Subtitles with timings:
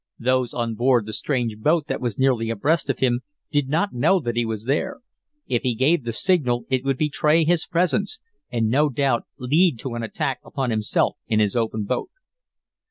[0.17, 4.19] Those on board the strange boat that was nearly abreast of him did not know
[4.19, 5.01] that he was there.
[5.45, 8.19] If he gave the signal it would betray his presence,
[8.51, 12.09] and no doubt lead to an attack upon himself in his open boat.